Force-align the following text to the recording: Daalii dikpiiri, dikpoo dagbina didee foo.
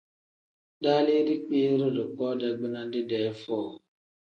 Daalii 0.81 1.25
dikpiiri, 1.27 1.87
dikpoo 1.95 2.33
dagbina 2.41 2.81
didee 2.91 3.29
foo. 3.41 3.69